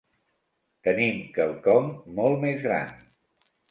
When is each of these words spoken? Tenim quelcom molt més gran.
Tenim 0.87 1.21
quelcom 1.37 1.95
molt 2.19 2.45
més 2.49 2.69
gran. 2.69 2.95